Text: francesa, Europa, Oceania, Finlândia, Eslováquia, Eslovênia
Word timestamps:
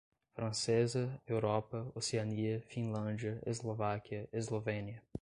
francesa, 0.35 1.03
Europa, 1.27 1.79
Oceania, 1.95 2.59
Finlândia, 2.67 3.39
Eslováquia, 3.45 4.27
Eslovênia 4.33 4.99